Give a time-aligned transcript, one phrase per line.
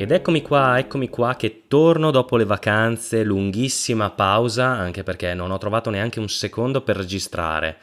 [0.00, 5.50] Ed eccomi qua, eccomi qua che torno dopo le vacanze, lunghissima pausa, anche perché non
[5.50, 7.78] ho trovato neanche un secondo per registrare.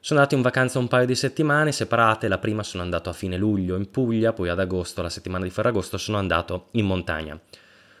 [0.00, 3.36] Sono andato in vacanza un paio di settimane separate, la prima sono andato a fine
[3.36, 7.38] luglio in Puglia, poi ad agosto, la settimana di Ferragosto, sono andato in montagna.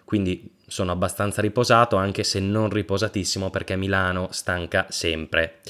[0.04, 5.60] Quindi sono abbastanza riposato, anche se non riposatissimo perché Milano stanca sempre.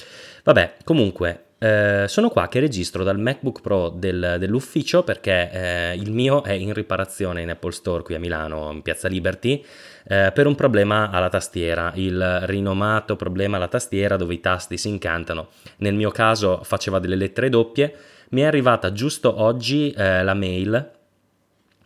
[0.43, 6.11] Vabbè, comunque, eh, sono qua che registro dal MacBook Pro del, dell'ufficio perché eh, il
[6.11, 9.63] mio è in riparazione in Apple Store qui a Milano, in Piazza Liberty,
[10.05, 14.89] eh, per un problema alla tastiera, il rinomato problema alla tastiera dove i tasti si
[14.89, 15.51] incantano.
[15.77, 17.95] Nel mio caso faceva delle lettere doppie,
[18.31, 20.91] mi è arrivata giusto oggi eh, la mail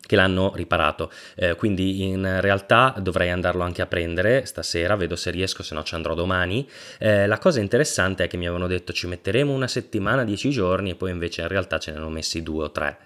[0.07, 1.11] che l'hanno riparato.
[1.35, 5.83] Eh, quindi in realtà dovrei andarlo anche a prendere stasera, vedo se riesco, se no
[5.83, 6.67] ci andrò domani.
[6.97, 10.91] Eh, la cosa interessante è che mi avevano detto ci metteremo una settimana, dieci giorni
[10.91, 12.97] e poi invece in realtà ce ne hanno messi due o tre.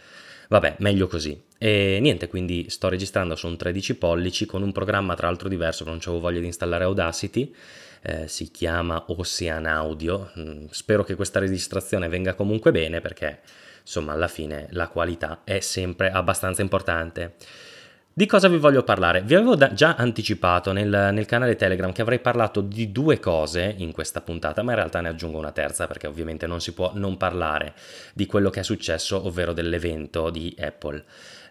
[0.47, 1.41] Vabbè, meglio così.
[1.57, 5.85] E niente, quindi sto registrando su un 13 pollici con un programma tra l'altro diverso,
[5.85, 7.53] non avevo voglia di installare Audacity.
[8.03, 10.31] Eh, si chiama Ocean Audio.
[10.37, 13.39] Mm, spero che questa registrazione venga comunque bene perché
[13.81, 17.35] insomma alla fine la qualità è sempre abbastanza importante.
[18.13, 19.21] Di cosa vi voglio parlare?
[19.21, 23.73] Vi avevo da- già anticipato nel, nel, canale Telegram che avrei parlato di due cose
[23.77, 26.91] in questa puntata, ma in realtà ne aggiungo una terza perché ovviamente non si può
[26.93, 27.73] non parlare
[28.13, 31.03] di quello che è successo, ovvero dell'evento di Apple.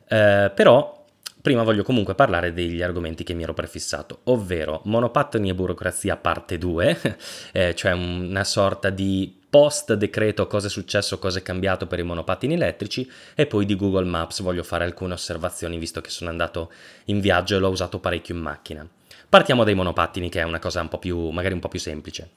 [0.06, 1.06] Eh, però
[1.40, 6.58] prima voglio comunque parlare degli argomenti che mi ero prefissato, ovvero monopattini e burocrazia parte
[6.58, 7.16] 2,
[7.52, 12.04] eh, cioè una sorta di post decreto cosa è successo, cosa è cambiato per i
[12.04, 16.72] monopattini elettrici e poi di Google Maps voglio fare alcune osservazioni visto che sono andato
[17.06, 18.88] in viaggio e l'ho usato parecchio in macchina.
[19.28, 22.30] Partiamo dai monopattini che è una cosa un po' più, magari un po' più semplice.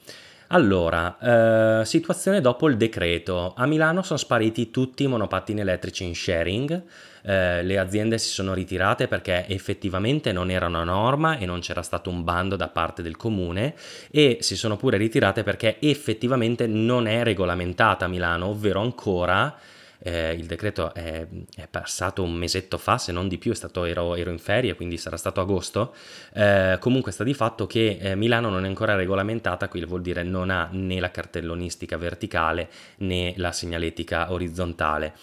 [0.54, 3.56] Allora, eh, situazione dopo il decreto.
[3.58, 6.84] A Milano sono spariti tutti i monopattini elettrici in sharing,
[7.24, 11.82] eh, le aziende si sono ritirate perché effettivamente non era una norma e non c'era
[11.82, 13.74] stato un bando da parte del comune
[14.12, 19.58] e si sono pure ritirate perché effettivamente non è regolamentata a Milano, ovvero ancora
[20.06, 21.26] eh, il decreto è,
[21.56, 24.98] è, passato un mesetto fa, se non di più, stato, ero, ero, in ferie, quindi
[24.98, 25.96] sarà stato agosto.
[26.34, 30.24] Eh, comunque sta di fatto che eh, Milano non è ancora regolamentata, quindi vuol dire
[30.24, 35.14] non ha né la cartellonistica verticale né la segnaletica orizzontale.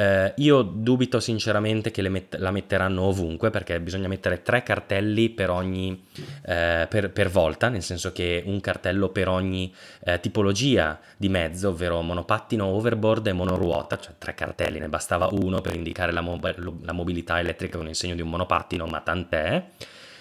[0.00, 5.50] Eh, io dubito sinceramente che met- la metteranno ovunque perché bisogna mettere tre cartelli per
[5.50, 6.06] ogni
[6.46, 9.70] eh, per, per, volta, nel senso che un cartello per ogni
[10.04, 15.60] eh, tipologia di mezzo, ovvero monopattino, overboard e monoruota, cioè tre cartelli, ne bastava uno
[15.60, 19.64] per indicare la, mo- la mobilità elettrica con il segno di un monopattino, ma tant'è.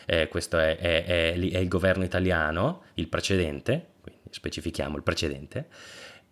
[0.05, 5.67] Eh, questo è, è, è, è il governo italiano, il precedente, quindi specifichiamo il precedente.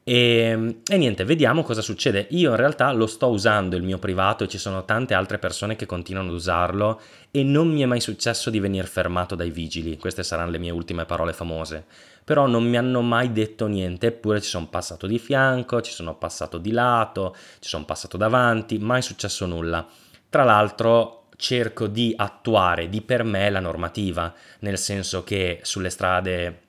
[0.09, 2.27] E, ehm, e, niente, vediamo cosa succede.
[2.29, 5.75] Io in realtà lo sto usando il mio privato e ci sono tante altre persone
[5.75, 9.97] che continuano ad usarlo e non mi è mai successo di venire fermato dai vigili.
[9.97, 11.85] Queste saranno le mie ultime parole famose.
[12.23, 16.15] Però non mi hanno mai detto niente, eppure ci sono passato di fianco, ci sono
[16.15, 19.85] passato di lato, ci sono passato davanti, mai successo nulla.
[20.29, 26.66] Tra l'altro cerco di attuare di per me la normativa, nel senso che sulle strade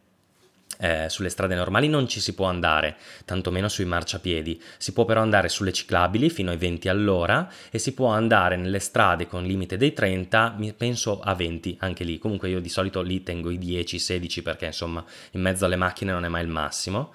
[0.79, 4.61] eh, sulle strade normali non ci si può andare, tantomeno sui marciapiedi.
[4.79, 8.79] Si può però andare sulle ciclabili fino ai 20 all'ora e si può andare nelle
[8.79, 12.19] strade con limite dei 30, penso a 20 anche lì.
[12.19, 16.25] Comunque io di solito lì tengo i 10-16 perché insomma in mezzo alle macchine non
[16.25, 17.13] è mai il massimo.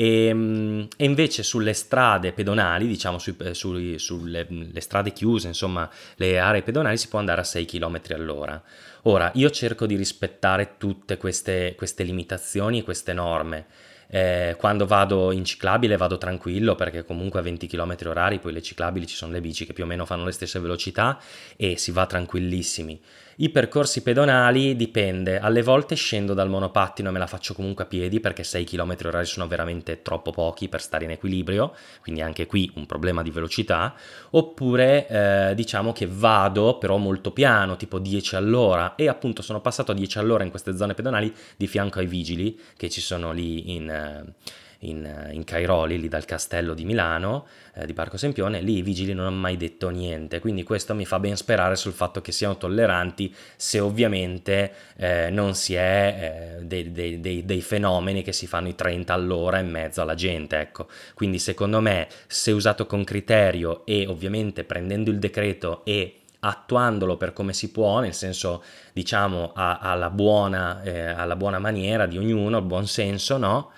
[0.00, 4.46] E, ehm, e, invece sulle strade pedonali, diciamo sui, eh, sui, sulle
[4.78, 8.62] strade chiuse, insomma le aree pedonali, si può andare a 6 km all'ora.
[9.02, 13.66] Ora, io cerco di rispettare tutte queste, queste limitazioni e queste norme.
[14.12, 18.60] Eh, quando vado in ciclabile vado tranquillo perché comunque a 20 km orari poi le
[18.60, 21.20] ciclabili ci sono le bici che più o meno fanno le stesse velocità
[21.56, 23.00] e si va tranquillissimi.
[23.42, 27.86] I percorsi pedonali dipende, alle volte scendo dal monopattino e me la faccio comunque a
[27.86, 32.44] piedi perché 6 km orari sono veramente troppo pochi per stare in equilibrio, quindi anche
[32.44, 33.94] qui un problema di velocità,
[34.32, 39.92] oppure eh, diciamo che vado però molto piano, tipo 10 all'ora e appunto sono passato
[39.92, 43.72] a 10 all'ora in queste zone pedonali di fianco ai vigili che ci sono lì
[43.74, 43.88] in...
[43.88, 48.82] Eh, in, in Cairoli, lì dal castello di Milano, eh, di Parco Sempione, lì i
[48.82, 52.32] vigili non hanno mai detto niente, quindi questo mi fa ben sperare sul fatto che
[52.32, 58.32] siano tolleranti se ovviamente eh, non si è eh, dei, dei, dei, dei, fenomeni che
[58.32, 60.88] si fanno i 30 all'ora in mezzo alla gente, ecco.
[61.14, 67.32] Quindi secondo me se usato con criterio e ovviamente prendendo il decreto e attuandolo per
[67.32, 68.62] come si può, nel senso
[68.92, 73.70] diciamo a, alla, buona, eh, alla buona maniera di ognuno, il buon senso, no?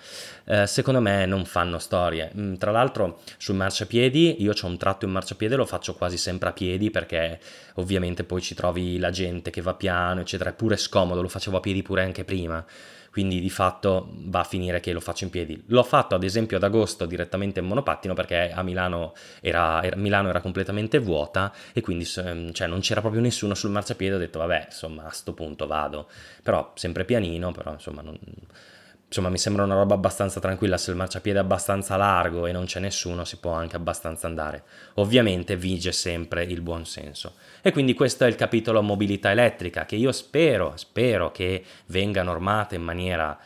[0.45, 2.31] Eh, secondo me non fanno storie.
[2.37, 6.49] Mm, tra l'altro sul marciapiedi, io ho un tratto in marciapiede, lo faccio quasi sempre
[6.49, 7.39] a piedi perché
[7.75, 11.57] ovviamente poi ci trovi la gente che va piano, eccetera, è pure scomodo, lo facevo
[11.57, 12.65] a piedi pure anche prima
[13.13, 15.63] quindi di fatto va a finire che lo faccio in piedi.
[15.67, 20.29] L'ho fatto ad esempio ad agosto direttamente in monopattino perché a Milano era, era, Milano
[20.29, 24.63] era completamente vuota e quindi cioè, non c'era proprio nessuno sul marciapiede, ho detto vabbè
[24.65, 26.09] insomma a sto punto vado,
[26.41, 28.17] però sempre pianino, però insomma non
[29.13, 32.65] insomma mi sembra una roba abbastanza tranquilla, se il marciapiede è abbastanza largo e non
[32.65, 34.63] c'è nessuno si può anche abbastanza andare.
[34.95, 37.35] Ovviamente vige sempre il buon senso.
[37.61, 42.73] E quindi questo è il capitolo mobilità elettrica che io spero, spero che venga normata
[42.73, 43.37] in maniera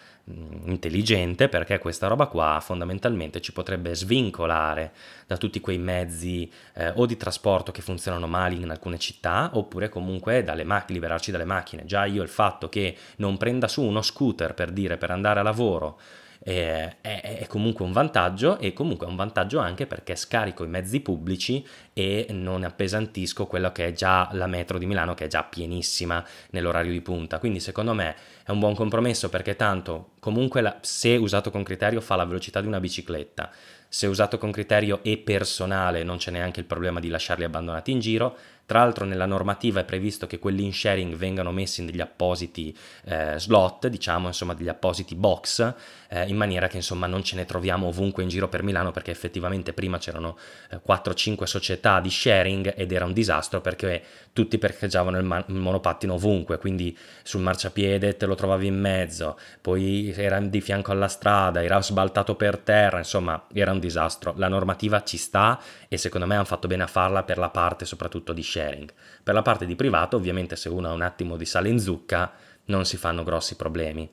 [0.66, 4.92] intelligente perché questa roba qua fondamentalmente ci potrebbe svincolare
[5.26, 9.90] da tutti quei mezzi eh, o di trasporto che funzionano male in alcune città oppure
[9.90, 11.86] comunque dalle macchine, liberarci dalle macchine.
[11.86, 15.44] Già io il fatto che non prenda su uno scooter per dire per andare a
[15.44, 16.00] lavoro
[16.48, 21.02] è, è, comunque un vantaggio e comunque è un vantaggio anche perché scarico i mezzi
[21.02, 25.44] pubblici e non appesantisco quello che è già la metro di Milano che è già
[25.44, 27.40] pienissima nell'orario di punta.
[27.40, 28.16] Quindi secondo me
[28.46, 32.62] è un buon compromesso perché tanto comunque la, se usato con criterio fa la velocità
[32.62, 33.52] di una bicicletta.
[33.90, 38.00] Se usato con criterio e personale non c'è neanche il problema di lasciarli abbandonati in
[38.00, 42.02] giro, tra l'altro nella normativa è previsto che quelli in sharing vengano messi in degli
[42.02, 45.74] appositi eh, slot, diciamo insomma degli appositi box,
[46.10, 49.12] eh, in maniera che insomma non ce ne troviamo ovunque in giro per Milano perché
[49.12, 50.38] effettivamente prima c'erano
[50.70, 55.56] eh, 4-5 società di sharing ed era un disastro perché tutti parcheggiavano il, man- il
[55.56, 61.08] monopattino ovunque, quindi sul marciapiede te lo trovavi in mezzo, poi era di fianco alla
[61.08, 64.34] strada, era sbaltato per terra, insomma era un disastro.
[64.38, 67.86] La normativa ci sta e secondo me hanno fatto bene a farla per la parte
[67.86, 68.92] soprattutto di sharing.
[69.24, 72.32] Per la parte di privato, ovviamente se uno ha un attimo di sale in zucca,
[72.66, 74.10] non si fanno grossi problemi.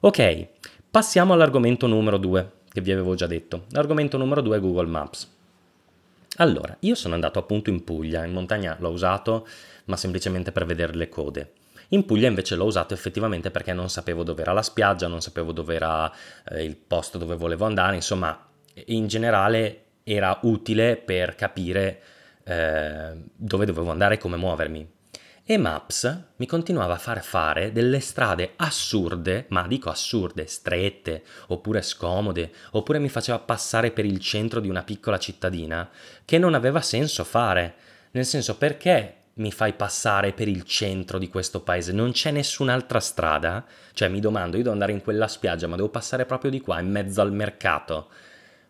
[0.00, 0.48] Ok,
[0.94, 3.64] passiamo all'argomento numero 2, che vi avevo già detto.
[3.70, 5.28] L'argomento numero 2 è Google Maps.
[6.36, 9.44] Allora, io sono andato appunto in Puglia, in montagna l'ho usato,
[9.86, 11.50] ma semplicemente per vedere le code.
[11.88, 15.50] In Puglia invece l'ho usato effettivamente perché non sapevo dove era la spiaggia, non sapevo
[15.50, 16.12] dove era
[16.50, 18.46] eh, il posto dove volevo andare, insomma,
[18.84, 22.00] in generale era utile per capire
[22.44, 24.88] eh, dove dovevo andare e come muovermi.
[25.46, 31.82] E Maps mi continuava a far fare delle strade assurde, ma dico assurde, strette, oppure
[31.82, 35.90] scomode, oppure mi faceva passare per il centro di una piccola cittadina,
[36.24, 37.74] che non aveva senso fare.
[38.12, 41.92] Nel senso, perché mi fai passare per il centro di questo paese?
[41.92, 43.66] Non c'è nessun'altra strada?
[43.92, 46.80] Cioè, mi domando, io devo andare in quella spiaggia, ma devo passare proprio di qua,
[46.80, 48.08] in mezzo al mercato.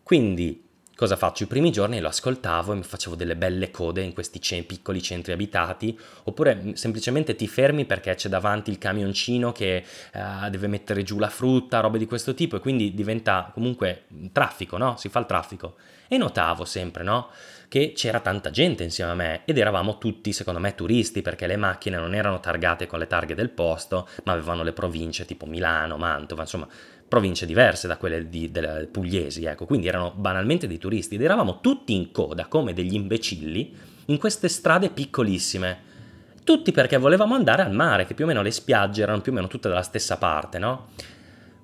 [0.03, 0.64] Quindi
[0.95, 1.43] Cosa faccio?
[1.43, 5.01] I primi giorni lo ascoltavo e mi facevo delle belle code in questi c- piccoli
[5.01, 9.83] centri abitati, oppure mm, semplicemente ti fermi perché c'è davanti il camioncino che
[10.13, 14.77] uh, deve mettere giù la frutta, robe di questo tipo, e quindi diventa comunque traffico,
[14.77, 14.95] no?
[14.95, 15.75] Si fa il traffico.
[16.07, 17.27] E notavo sempre, no?
[17.67, 21.57] Che c'era tanta gente insieme a me ed eravamo tutti, secondo me, turisti perché le
[21.57, 25.97] macchine non erano targate con le targhe del posto, ma avevano le province tipo Milano,
[25.97, 26.69] Mantova, insomma
[27.07, 31.59] province diverse da quelle di, delle pugliesi, ecco, quindi erano banalmente dei turisti ed eravamo
[31.61, 33.75] tutti in coda come degli imbecilli
[34.05, 35.93] in queste strade piccolissime.
[36.43, 39.35] Tutti perché volevamo andare al mare, che più o meno le spiagge erano più o
[39.35, 40.89] meno tutte dalla stessa parte, no?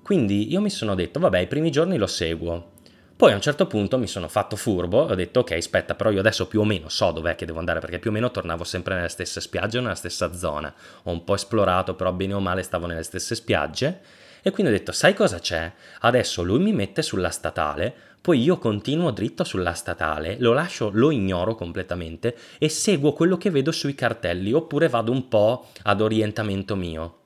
[0.02, 2.70] Quindi io mi sono detto, vabbè, i primi giorni lo seguo.
[3.14, 6.10] Poi a un certo punto mi sono fatto furbo e ho detto, ok, aspetta, però
[6.10, 8.64] io adesso più o meno so dov'è che devo andare, perché più o meno tornavo
[8.64, 10.74] sempre nelle stesse spiagge nella stessa zona.
[11.04, 14.00] Ho un po' esplorato, però bene o male stavo nelle stesse spiagge
[14.42, 15.72] e quindi ho detto, sai cosa c'è?
[16.00, 21.10] Adesso lui mi mette sulla statale, poi io continuo dritto sulla statale, lo lascio, lo
[21.10, 26.76] ignoro completamente e seguo quello che vedo sui cartelli, oppure vado un po' ad orientamento
[26.76, 27.20] mio.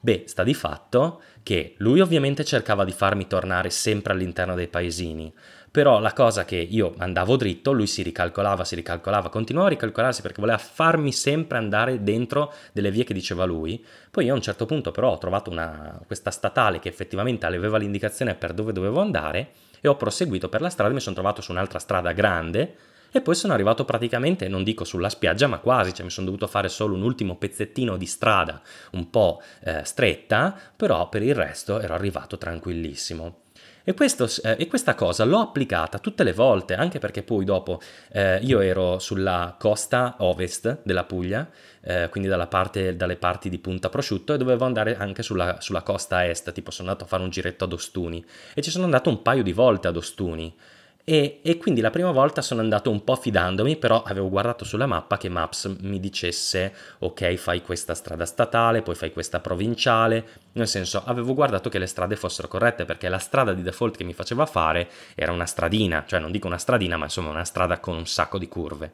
[0.00, 5.32] Beh, sta di fatto che lui ovviamente cercava di farmi tornare sempre all'interno dei paesini,
[5.70, 10.20] però la cosa che io andavo dritto, lui si ricalcolava, si ricalcolava, continuava a ricalcolarsi
[10.20, 13.84] perché voleva farmi sempre andare dentro delle vie che diceva lui.
[14.10, 17.78] Poi io a un certo punto però ho trovato una, questa statale che effettivamente aveva
[17.78, 21.52] l'indicazione per dove dovevo andare e ho proseguito per la strada, mi sono trovato su
[21.52, 22.74] un'altra strada grande
[23.12, 26.46] e poi sono arrivato praticamente, non dico sulla spiaggia, ma quasi, cioè mi sono dovuto
[26.46, 28.60] fare solo un ultimo pezzettino di strada
[28.92, 33.39] un po' eh, stretta, però per il resto ero arrivato tranquillissimo.
[33.82, 37.80] E, questo, eh, e, questa cosa l'ho applicata tutte le volte, anche perché poi dopo
[38.12, 41.48] eh, io ero sulla costa ovest della Puglia,
[41.82, 46.26] eh, quindi parte, dalle parti di Punta Prosciutto, e dovevo andare anche sulla, sulla, costa
[46.26, 49.22] est, tipo sono andato a fare un giretto ad Ostuni, e ci sono andato un
[49.22, 50.54] paio di volte ad Ostuni.
[51.02, 54.86] E, e, quindi la prima volta sono andato un po' fidandomi, però avevo guardato sulla
[54.86, 60.68] mappa che Maps mi dicesse ok fai questa strada statale, poi fai questa provinciale, nel
[60.68, 64.12] senso avevo guardato che le strade fossero corrette perché la strada di default che mi
[64.12, 67.96] faceva fare era una stradina, cioè non dico una stradina ma insomma una strada con
[67.96, 68.92] un sacco di curve,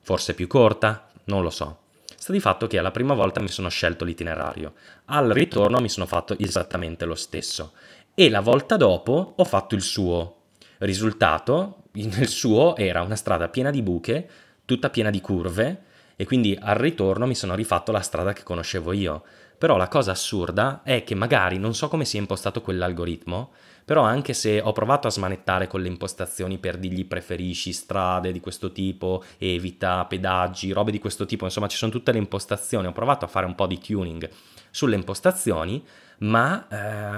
[0.00, 1.78] forse più corta, non lo so.
[2.16, 4.72] Sta di fatto che alla prima volta mi sono scelto l'itinerario,
[5.06, 7.72] al ritorno mi sono fatto esattamente lo stesso.
[8.14, 10.42] E la volta dopo ho fatto il suo
[10.84, 14.28] Risultato, nel suo era una strada piena di buche,
[14.66, 15.82] tutta piena di curve,
[16.16, 19.24] e quindi al ritorno mi sono rifatto la strada che conoscevo io.
[19.56, 23.52] Però la cosa assurda è che magari non so come sia impostato quell'algoritmo,
[23.84, 28.40] però anche se ho provato a smanettare con le impostazioni per dirgli preferisci strade di
[28.40, 32.92] questo tipo, evita pedaggi, robe di questo tipo, insomma ci sono tutte le impostazioni, ho
[32.92, 34.28] provato a fare un po' di tuning
[34.70, 35.82] sulle impostazioni,
[36.18, 36.66] ma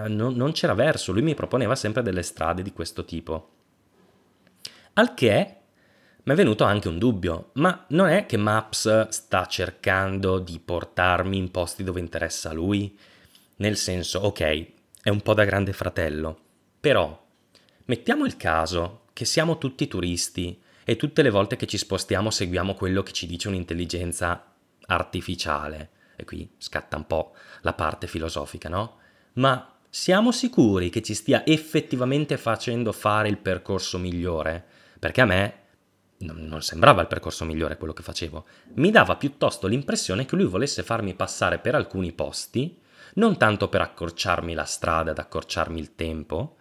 [0.05, 3.56] eh, non, non c'era verso, lui mi proponeva sempre delle strade di questo tipo.
[4.99, 5.57] Al che
[6.23, 11.37] mi è venuto anche un dubbio, ma non è che Maps sta cercando di portarmi
[11.37, 12.99] in posti dove interessa lui?
[13.57, 14.67] Nel senso, ok,
[15.03, 16.39] è un po' da grande fratello,
[16.81, 17.27] però
[17.85, 22.73] mettiamo il caso che siamo tutti turisti e tutte le volte che ci spostiamo seguiamo
[22.73, 24.51] quello che ci dice un'intelligenza
[24.87, 28.97] artificiale e qui scatta un po' la parte filosofica, no?
[29.35, 34.76] Ma siamo sicuri che ci stia effettivamente facendo fare il percorso migliore?
[34.99, 35.55] Perché a me
[36.19, 40.83] non sembrava il percorso migliore quello che facevo, mi dava piuttosto l'impressione che lui volesse
[40.83, 42.79] farmi passare per alcuni posti,
[43.15, 46.57] non tanto per accorciarmi la strada ed accorciarmi il tempo,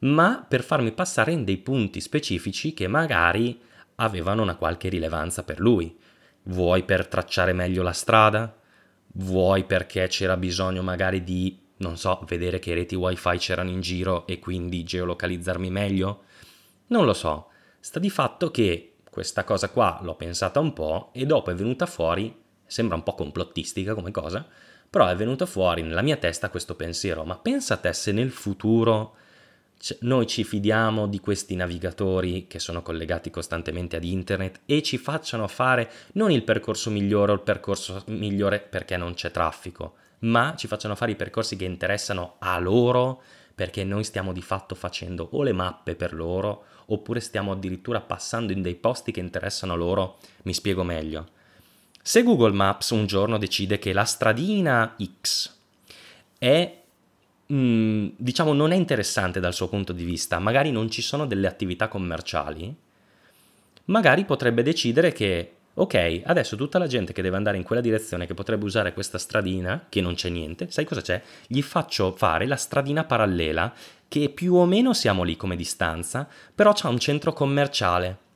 [0.00, 3.60] ma per farmi passare in dei punti specifici che magari
[3.96, 5.98] avevano una qualche rilevanza per lui.
[6.44, 8.56] Vuoi per tracciare meglio la strada?
[9.14, 14.26] Vuoi perché c'era bisogno magari di, non so, vedere che reti wifi c'erano in giro
[14.26, 16.24] e quindi geolocalizzarmi meglio?
[16.88, 17.49] Non lo so.
[17.80, 21.86] Sta di fatto che questa cosa qua l'ho pensata un po' e dopo è venuta
[21.86, 22.34] fuori,
[22.66, 24.46] sembra un po' complottistica come cosa,
[24.88, 29.14] però è venuta fuori nella mia testa questo pensiero, ma pensa te se nel futuro
[30.00, 35.48] noi ci fidiamo di questi navigatori che sono collegati costantemente ad internet e ci facciano
[35.48, 40.66] fare non il percorso migliore o il percorso migliore perché non c'è traffico, ma ci
[40.66, 43.22] facciano fare i percorsi che interessano a loro
[43.60, 48.54] perché noi stiamo di fatto facendo o le mappe per loro oppure stiamo addirittura passando
[48.54, 50.16] in dei posti che interessano loro.
[50.44, 51.28] Mi spiego meglio.
[52.00, 55.54] Se Google Maps un giorno decide che la stradina X
[56.38, 56.78] è
[57.52, 61.48] Mm, diciamo, non è interessante dal suo punto di vista, magari non ci sono delle
[61.48, 62.72] attività commerciali,
[63.86, 68.26] magari potrebbe decidere che, ok, adesso tutta la gente che deve andare in quella direzione,
[68.26, 71.22] che potrebbe usare questa stradina, che non c'è niente, sai cosa c'è?
[71.46, 73.72] Gli faccio fare la stradina parallela,
[74.06, 78.28] che più o meno siamo lì come distanza, però c'è un centro commerciale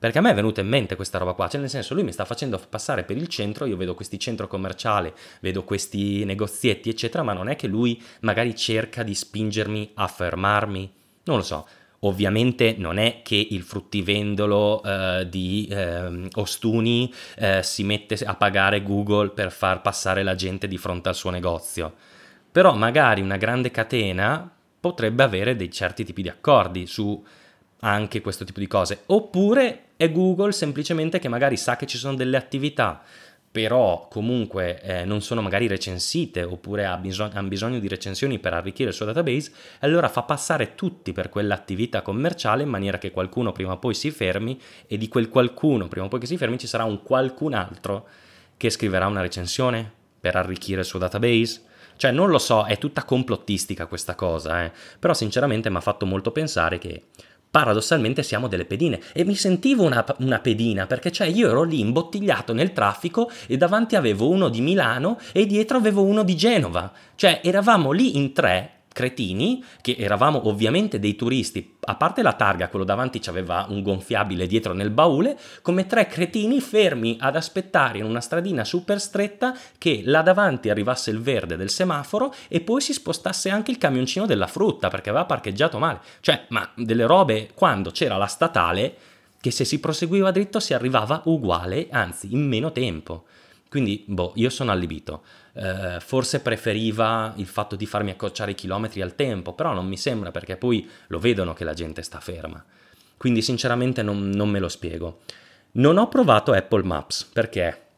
[0.00, 2.12] perché a me è venuta in mente questa roba qua, cioè nel senso lui mi
[2.12, 7.22] sta facendo passare per il centro, io vedo questi centro commerciali, vedo questi negozietti, eccetera,
[7.22, 10.90] ma non è che lui magari cerca di spingermi a fermarmi,
[11.24, 11.68] non lo so.
[12.02, 18.82] Ovviamente non è che il fruttivendolo eh, di eh, Ostuni eh, si mette a pagare
[18.82, 21.92] Google per far passare la gente di fronte al suo negozio,
[22.50, 27.22] però magari una grande catena potrebbe avere dei certi tipi di accordi su
[27.80, 29.02] anche questo tipo di cose.
[29.06, 33.02] Oppure è Google semplicemente che magari sa che ci sono delle attività,
[33.52, 38.54] però comunque eh, non sono magari recensite oppure ha bisogno, hanno bisogno di recensioni per
[38.54, 43.50] arricchire il suo database, allora fa passare tutti per quell'attività commerciale in maniera che qualcuno
[43.50, 46.58] prima o poi si fermi e di quel qualcuno prima o poi che si fermi
[46.58, 48.06] ci sarà un qualcun altro
[48.56, 51.62] che scriverà una recensione per arricchire il suo database.
[51.96, 54.72] Cioè, non lo so, è tutta complottistica questa cosa, eh?
[54.98, 57.04] però sinceramente mi ha fatto molto pensare che
[57.50, 59.00] paradossalmente siamo delle pedine.
[59.12, 63.56] E mi sentivo una, una, pedina perché cioè io ero lì imbottigliato nel traffico e
[63.56, 66.92] davanti avevo uno di Milano e dietro avevo uno di Genova.
[67.14, 72.68] Cioè eravamo lì in tre cretini, che eravamo ovviamente dei turisti, a parte la targa,
[72.68, 78.04] quello davanti aveva un gonfiabile dietro nel baule, come tre cretini fermi ad aspettare in
[78.04, 82.92] una stradina super stretta che là davanti arrivasse il verde del semaforo e poi si
[82.92, 86.00] spostasse anche il camioncino della frutta perché aveva parcheggiato male.
[86.20, 88.94] Cioè, ma delle robe quando c'era la statale
[89.40, 93.24] che se si proseguiva dritto si arrivava uguale, anzi in meno tempo.
[93.68, 95.22] Quindi, boh, io sono allibito.
[95.52, 99.96] Eh, forse preferiva il fatto di farmi accorciare i chilometri al tempo, però non mi
[99.96, 102.64] sembra perché poi lo vedono che la gente sta ferma.
[103.16, 105.20] Quindi, sinceramente, non, non me lo spiego.
[105.72, 107.88] Non ho provato Apple Maps perché?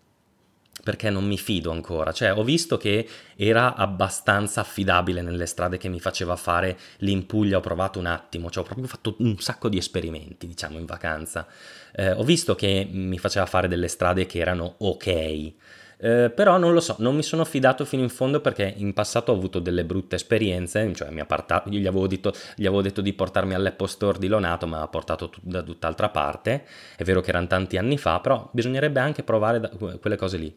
[0.82, 5.88] perché non mi fido ancora, cioè ho visto che era abbastanza affidabile nelle strade che
[5.88, 7.10] mi faceva fare lì
[7.54, 11.46] ho provato un attimo, cioè ho proprio fatto un sacco di esperimenti, diciamo, in vacanza.
[11.94, 15.52] Eh, ho visto che mi faceva fare delle strade che erano ok,
[16.04, 19.30] eh, però non lo so, non mi sono fidato fino in fondo perché in passato
[19.30, 23.54] ho avuto delle brutte esperienze, cioè parta- gli, avevo detto, gli, avevo detto, di portarmi
[23.54, 26.64] all'Apple Store di Lonato, ma ha portato t- da tutt'altra parte,
[26.96, 30.52] è vero che erano tanti anni fa, però bisognerebbe anche provare da- quelle cose lì.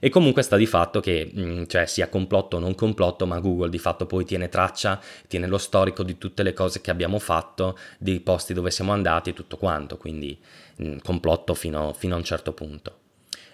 [0.00, 3.70] E comunque sta di fatto che, mm, cioè sia complotto o non complotto, ma Google
[3.70, 7.78] di fatto poi tiene traccia, tiene lo storico di tutte le cose che abbiamo fatto,
[7.98, 10.36] dei posti dove siamo andati e tutto quanto, quindi
[10.82, 12.98] mm, complotto fino, fino a un certo punto.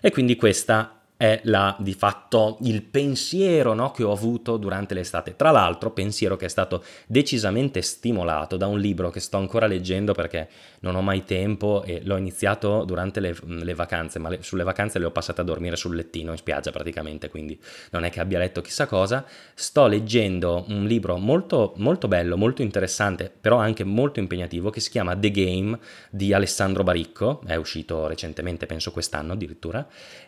[0.01, 5.37] E quindi questa è la, di fatto il pensiero no, che ho avuto durante l'estate.
[5.37, 10.13] Tra l'altro, pensiero che è stato decisamente stimolato da un libro che sto ancora leggendo
[10.13, 10.49] perché
[10.81, 14.99] non ho mai tempo e l'ho iniziato durante le, le vacanze, ma le, sulle vacanze
[14.99, 17.59] le ho passate a dormire sul lettino in spiaggia praticamente, quindi
[17.91, 19.25] non è che abbia letto chissà cosa.
[19.55, 24.91] Sto leggendo un libro molto, molto bello, molto interessante, però anche molto impegnativo, che si
[24.91, 25.79] chiama The Game
[26.11, 29.87] di Alessandro Baricco, è uscito recentemente, penso quest'anno addirittura,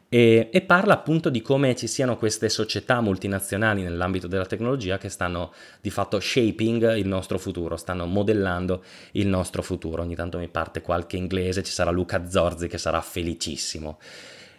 [0.08, 5.08] e, e, parla appunto di come ci siano queste società multinazionali nell'ambito della tecnologia che
[5.08, 10.02] stanno di fatto shaping il nostro futuro, stanno modellando il nostro futuro.
[10.02, 13.98] Ogni tanto mi parte qualche inglese, ci sarà Luca Zorzi che sarà felicissimo.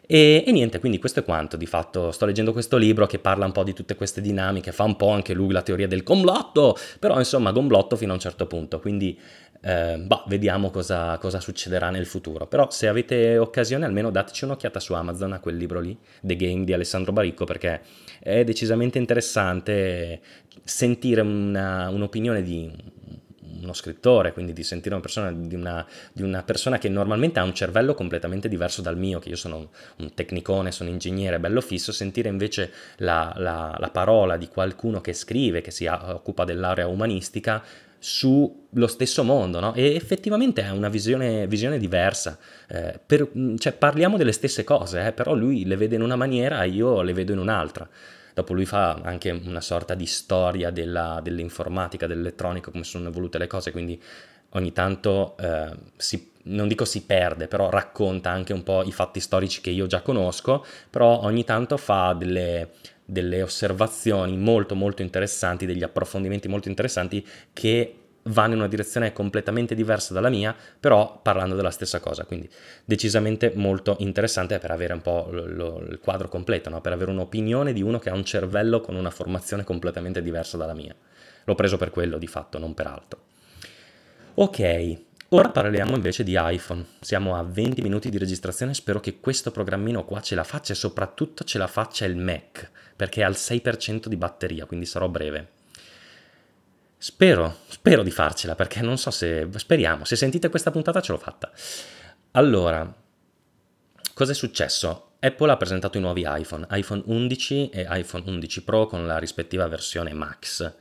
[0.10, 1.58] E, e, niente, quindi questo è quanto.
[1.58, 4.84] Di fatto sto leggendo questo libro che parla un po' di tutte queste dinamiche, fa
[4.84, 8.48] un po' anche lui la teoria del complotto, però insomma complotto fino a un certo
[8.48, 8.80] punto.
[8.80, 9.20] Quindi
[9.68, 12.48] eh, bah, vediamo cosa, cosa, succederà nel futuro.
[12.48, 16.64] Però se avete occasione almeno dateci un'occhiata su Amazon a quel libro lì, The Game
[16.64, 17.82] di Alessandro Baricco, perché
[18.20, 20.22] è decisamente interessante
[20.64, 22.72] sentire una, un'opinione di
[23.60, 27.44] uno scrittore, quindi di sentire una persona, di, una, di una, persona che normalmente ha
[27.44, 31.92] un cervello completamente diverso dal mio, che io sono un tecnicone, sono ingegnere, bello fisso,
[31.92, 37.62] sentire invece la, la, la parola di qualcuno che scrive, che si occupa dell'area umanistica,
[38.00, 39.74] sullo stesso mondo, no?
[39.74, 42.38] E effettivamente è una visione, visione diversa.
[42.68, 46.64] Eh, per, cioè, parliamo delle stesse cose, eh, però lui le vede in una maniera
[46.64, 47.88] e io le vedo in un'altra.
[48.34, 53.48] Dopo lui fa anche una sorta di storia della, dell'informatica, dell'elettronica, come sono evolute le
[53.48, 54.00] cose, quindi
[54.52, 59.20] ogni tanto eh, si, non dico si perde, però racconta anche un po' i fatti
[59.20, 62.70] storici che io già conosco, però ogni tanto fa delle,
[63.10, 69.76] delle osservazioni molto molto interessanti, degli approfondimenti molto interessanti che vanno in una direzione completamente
[69.76, 72.50] diversa dalla mia, però parlando della stessa cosa, quindi
[72.84, 76.82] decisamente molto interessante per avere un po' lo, lo, il quadro completo, no?
[76.82, 80.74] per avere un'opinione di uno che ha un cervello con una formazione completamente diversa dalla
[80.74, 80.94] mia.
[81.46, 83.20] L'ho preso per quello di fatto, non per altro.
[84.34, 86.86] Ok, Ora parliamo invece di iPhone.
[87.02, 90.76] Siamo a 20 minuti di registrazione, spero che questo programmino qua ce la faccia e
[90.78, 95.52] soprattutto ce la faccia il Mac, perché è al 6% di batteria, quindi sarò breve.
[96.98, 99.48] Spero, spero di farcela, perché non so se...
[99.56, 101.52] Speriamo, se sentite questa puntata ce l'ho fatta.
[102.32, 102.92] Allora,
[104.14, 105.12] cosa è successo?
[105.20, 109.68] Apple ha presentato i nuovi iPhone, iPhone 11 e iPhone 11 Pro con la rispettiva
[109.68, 110.74] versione Max.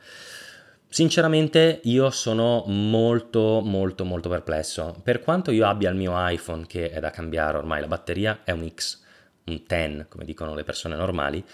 [0.88, 4.98] Sinceramente io sono molto molto molto perplesso.
[5.02, 8.52] Per quanto io abbia il mio iPhone che è da cambiare ormai, la batteria è
[8.52, 9.02] un X,
[9.44, 11.44] un 10 come dicono le persone normali,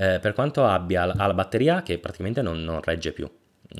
[0.00, 3.28] eh, per quanto abbia la batteria che praticamente non, non, regge più.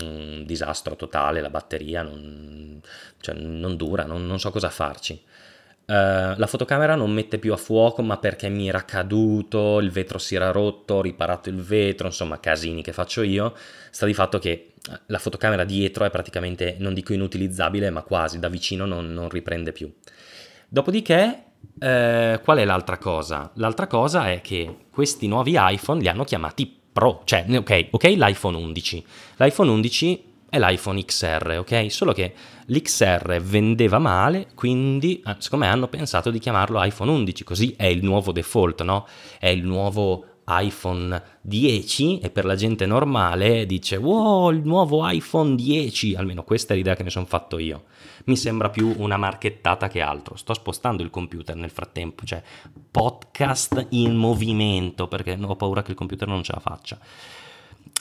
[0.00, 2.80] Un disastro totale, la batteria non,
[3.20, 5.22] cioè, non dura, non, non so cosa farci.
[5.86, 10.18] Uh, la fotocamera non mette più a fuoco, ma perché mi era caduto, il vetro
[10.18, 13.54] si era rotto, ho riparato il vetro, insomma, casini che faccio io.
[13.90, 18.40] Sta di fatto che eh, la fotocamera dietro è praticamente, non dico inutilizzabile, ma quasi,
[18.40, 19.90] da vicino non, non riprende più.
[20.68, 21.44] Dopodiché,
[21.78, 23.50] eh, qual è l'altra cosa?
[23.54, 28.56] L'altra cosa è che questi nuovi iPhone li hanno chiamati Pro, cioè, ok, ok, l'iPhone
[28.56, 29.04] 11.
[29.36, 31.92] L'iPhone 11 è l'iPhone XR, ok?
[31.92, 32.34] Solo che
[32.66, 37.84] l'XR vendeva male, quindi eh, secondo me hanno pensato di chiamarlo iPhone 11, così è
[37.84, 39.06] il nuovo default, no?
[39.38, 45.54] È il nuovo iPhone 10 e per la gente normale dice wow il nuovo iPhone
[45.54, 47.84] 10 almeno questa è l'idea che mi sono fatto io
[48.28, 52.42] mi sembra più una marchettata che altro sto spostando il computer nel frattempo cioè
[52.90, 56.98] podcast in movimento perché ho paura che il computer non ce la faccia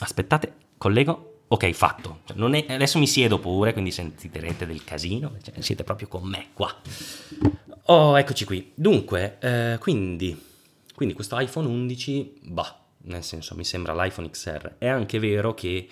[0.00, 2.20] aspettate collego Ok, fatto.
[2.24, 2.36] Cioè,
[2.66, 5.32] è, adesso mi siedo pure, quindi sentirete del casino.
[5.42, 6.74] Cioè, siete proprio con me qua.
[7.84, 8.72] Oh, eccoci qui.
[8.74, 10.38] Dunque, eh, quindi,
[10.94, 14.74] quindi questo iPhone 11, bah, nel senso, mi sembra l'iPhone XR.
[14.76, 15.88] È anche vero che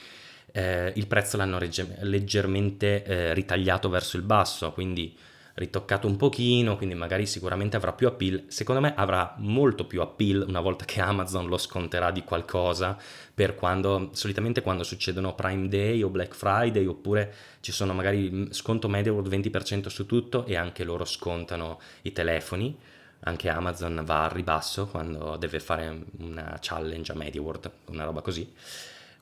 [0.56, 5.14] eh, il prezzo l'hanno regge- leggermente eh, ritagliato verso il basso, quindi
[5.56, 8.44] ritoccato un pochino, quindi magari sicuramente avrà più appeal.
[8.48, 12.96] Secondo me avrà molto più appeal una volta che Amazon lo sconterà di qualcosa
[13.34, 18.50] per quando solitamente quando succedono Prime Day o Black Friday oppure ci sono magari mm,
[18.50, 22.74] sconto medio del 20% su tutto e anche loro scontano i telefoni.
[23.20, 28.50] Anche Amazon va al ribasso quando deve fare una challenge a MediaWorld, una roba così.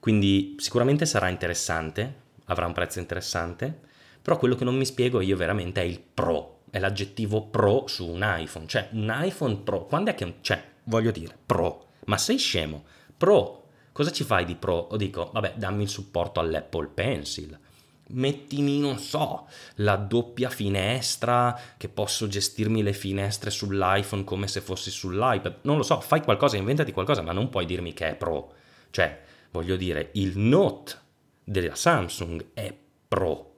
[0.04, 2.14] Quindi sicuramente sarà interessante,
[2.44, 3.92] avrà un prezzo interessante
[4.24, 8.08] però quello che non mi spiego io veramente è il pro, è l'aggettivo pro su
[8.08, 10.36] un iPhone, cioè un iPhone Pro, quando è che...
[10.40, 12.84] cioè, voglio dire, pro, ma sei scemo?
[13.18, 14.76] Pro, cosa ci fai di pro?
[14.76, 17.58] O dico, vabbè, dammi il supporto all'Apple Pencil,
[18.12, 24.90] mettimi, non so, la doppia finestra, che posso gestirmi le finestre sull'iPhone come se fossi
[24.90, 28.54] sull'iPad, non lo so, fai qualcosa, inventati qualcosa, ma non puoi dirmi che è pro.
[28.88, 29.20] Cioè,
[29.54, 30.98] voglio dire, il Note
[31.44, 32.74] della Samsung è
[33.06, 33.52] pro,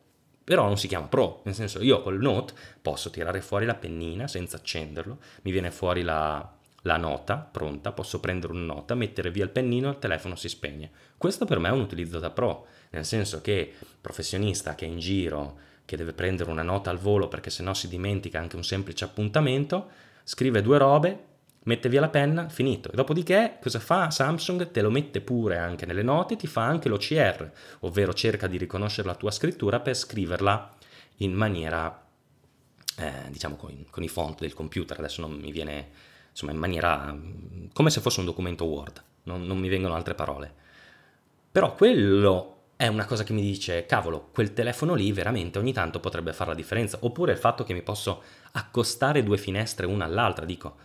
[0.45, 4.29] però non si chiama Pro, nel senso io col Note posso tirare fuori la pennina
[4.29, 9.45] senza accenderlo, mi viene fuori la, la nota pronta, posso prendere una nota, mettere via
[9.45, 10.91] il pennino e il telefono si spegne.
[11.17, 14.99] Questo per me è un utilizzo da pro, nel senso che professionista che è in
[14.99, 19.05] giro, che deve prendere una nota al volo perché sennò si dimentica anche un semplice
[19.05, 19.89] appuntamento,
[20.25, 21.25] scrive due robe,
[21.67, 22.91] mette via la penna, finito.
[22.91, 24.71] E dopodiché cosa fa Samsung?
[24.71, 27.51] Te lo mette pure anche nelle note, ti fa anche l'OCR,
[27.81, 30.75] ovvero cerca di riconoscere la tua scrittura per scriverla
[31.19, 32.05] in maniera,
[32.99, 34.99] eh, diciamo, con, con, i font del computer.
[34.99, 35.89] Adesso non mi viene,
[36.31, 37.17] insomma, in maniera
[37.73, 40.55] come se fosse un documento Word, non, non mi vengono altre parole.
[41.51, 45.99] Però quello è una cosa che mi dice, cavolo, quel telefono lì veramente ogni tanto
[45.99, 46.99] potrebbe fare la differenza.
[47.01, 50.77] Oppure il fatto che mi posso accostare due finestre una all'altra, dico,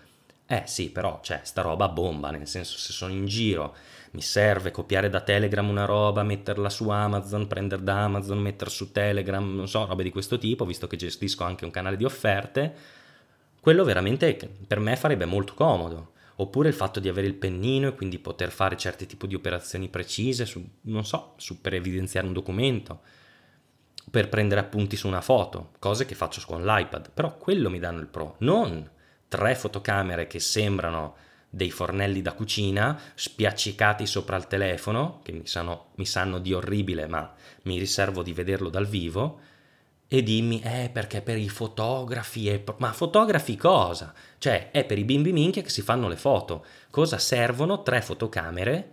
[0.52, 3.74] eh sì, però cioè, sta roba bomba, nel senso se sono in giro,
[4.12, 8.92] mi serve copiare da Telegram una roba, metterla su Amazon, prendere da Amazon, mettere su
[8.92, 12.74] Telegram, non so, robe di questo tipo, visto che gestisco anche un canale di offerte,
[13.62, 14.36] quello veramente
[14.68, 16.12] per me farebbe molto comodo.
[16.36, 19.88] Oppure il fatto di avere il pennino e quindi poter fare certi tipi di operazioni
[19.88, 23.02] precise, su, non so, su, per evidenziare un documento,
[24.10, 28.02] per prendere appunti su una foto, cose che faccio con l'iPad, però quello mi danno
[28.02, 28.90] il pro, non
[29.32, 31.16] tre fotocamere che sembrano
[31.50, 37.08] dei fornelli da cucina spiaccicati sopra il telefono, che mi sanno, mi sanno di orribile,
[37.08, 39.40] ma mi riservo di vederlo dal vivo,
[40.10, 42.62] e dimmi, eh, perché per i fotografi, è...
[42.80, 44.14] ma fotografi cosa?
[44.38, 46.66] Cioè, è per i bimbi minchia che si fanno le foto.
[46.90, 48.92] Cosa servono tre fotocamere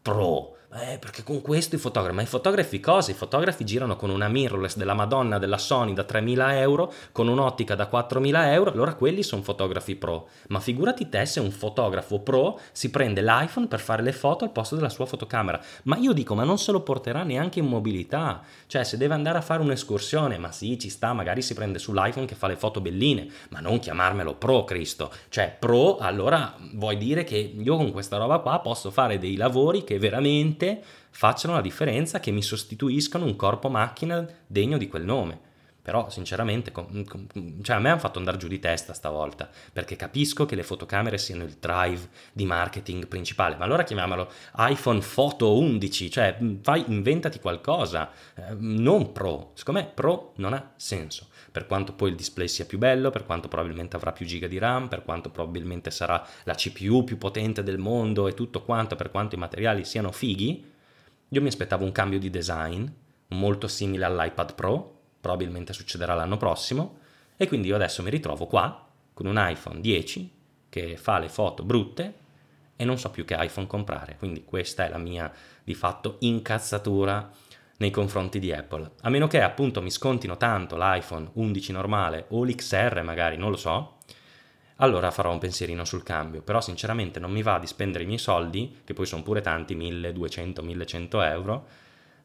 [0.00, 0.53] pro?
[0.76, 3.12] Eh, perché con questo i fotografi, ma i fotografi cosa?
[3.12, 7.76] I fotografi girano con una mirrorless della Madonna della Sony da 3.000 euro, con un'ottica
[7.76, 10.26] da 4.000 euro, allora quelli sono fotografi pro.
[10.48, 14.50] Ma figurati te se un fotografo pro si prende l'iPhone per fare le foto al
[14.50, 15.62] posto della sua fotocamera.
[15.84, 18.42] Ma io dico, ma non se lo porterà neanche in mobilità.
[18.66, 22.26] Cioè, se deve andare a fare un'escursione, ma sì, ci sta, magari si prende sull'iPhone
[22.26, 25.12] che fa le foto belline, ma non chiamarmelo pro, Cristo.
[25.28, 29.84] Cioè, pro, allora vuoi dire che io con questa roba qua posso fare dei lavori
[29.84, 35.04] che veramente veramente facciano la differenza, che mi sostituiscano un corpo macchina degno di quel
[35.04, 35.52] nome.
[35.84, 40.54] Però sinceramente, cioè a me hanno fatto andare giù di testa stavolta, perché capisco che
[40.54, 46.38] le fotocamere siano il drive di marketing principale, ma allora chiamiamolo iPhone Photo 11, cioè
[46.62, 49.50] fai, inventati qualcosa, eh, non Pro.
[49.52, 53.24] Secondo me Pro non ha senso, per quanto poi il display sia più bello, per
[53.24, 57.62] quanto probabilmente avrà più giga di RAM, per quanto probabilmente sarà la CPU più potente
[57.62, 60.68] del mondo e tutto quanto, per quanto i materiali siano fighi,
[61.28, 62.84] io mi aspettavo un cambio di design
[63.28, 66.98] molto simile all'iPad Pro, probabilmente succederà l'anno prossimo,
[67.36, 70.32] e quindi io adesso mi ritrovo qua con un iPhone 10
[70.68, 72.14] che fa le foto brutte
[72.74, 77.30] e non so più che iPhone comprare, quindi questa è la mia di fatto incazzatura
[77.78, 78.92] nei confronti di Apple.
[79.02, 83.56] A meno che appunto mi scontino tanto l'iPhone 11 normale o l'XR magari, non lo
[83.56, 83.98] so,
[84.76, 88.18] allora farò un pensierino sul cambio, però sinceramente non mi va di spendere i miei
[88.18, 91.66] soldi, che poi sono pure tanti, 1200, 1100 euro,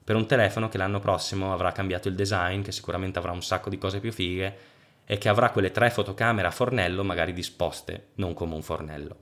[0.03, 3.69] per un telefono che l'anno prossimo avrà cambiato il design, che sicuramente avrà un sacco
[3.69, 4.57] di cose più fighe
[5.05, 9.15] e che avrà quelle tre fotocamere a fornello magari disposte, non come un fornello.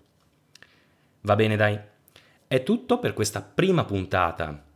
[1.22, 1.78] Va bene dai.
[2.48, 4.67] È tutto per questa prima puntata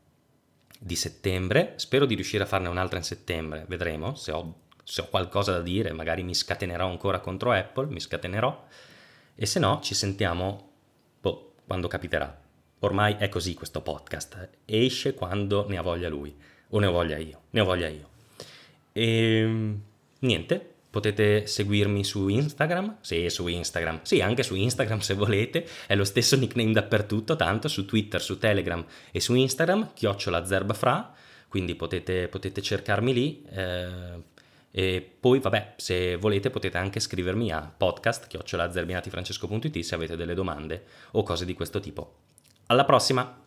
[0.83, 4.15] di settembre, spero di riuscire a farne un'altra in settembre, vedremo.
[4.15, 8.65] Se ho, se ho qualcosa da dire, magari mi scatenerò ancora contro Apple, mi scatenerò,
[9.35, 10.69] e se no ci sentiamo
[11.21, 12.35] boh, quando capiterà.
[12.79, 16.35] Ormai è così questo podcast, esce quando ne ha voglia lui,
[16.69, 18.09] o ne ho voglia io, ne ho voglia io.
[18.91, 19.81] E ehm,
[20.21, 25.95] niente, potete seguirmi su Instagram, sì, su Instagram, sì, anche su Instagram se volete, è
[25.95, 31.13] lo stesso nickname dappertutto, tanto su Twitter, su Telegram e su Instagram, chiocciola zerbafra,
[31.47, 33.43] quindi potete, potete cercarmi lì.
[33.49, 34.29] Eh,
[34.73, 40.85] E poi, vabbè, se volete potete anche scrivermi a podcast chiocciolazerbinatifrancesco.it se avete delle domande
[41.11, 42.15] o cose di questo tipo.
[42.67, 43.40] Alla prossima!